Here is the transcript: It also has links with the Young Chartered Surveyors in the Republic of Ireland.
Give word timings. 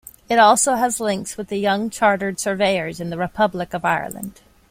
It 0.29 0.39
also 0.39 0.73
has 0.77 0.99
links 0.99 1.37
with 1.37 1.49
the 1.49 1.59
Young 1.59 1.91
Chartered 1.91 2.39
Surveyors 2.39 2.99
in 2.99 3.11
the 3.11 3.19
Republic 3.19 3.71
of 3.75 3.85
Ireland. 3.85 4.41